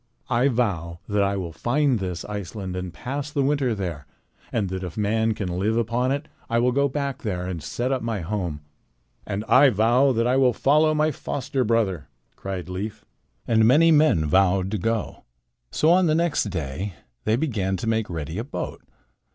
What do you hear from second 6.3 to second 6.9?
I will go